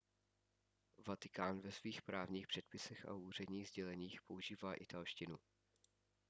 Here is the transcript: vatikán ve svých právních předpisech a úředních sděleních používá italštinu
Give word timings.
vatikán 1.07 1.61
ve 1.61 1.71
svých 1.71 2.01
právních 2.01 2.47
předpisech 2.47 3.05
a 3.05 3.13
úředních 3.13 3.67
sděleních 3.69 4.21
používá 4.21 4.73
italštinu 4.73 5.37